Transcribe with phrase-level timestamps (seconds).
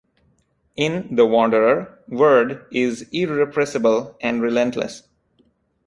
[0.75, 5.03] In "The Wanderer", "wyrd" is irrepressible and relentless.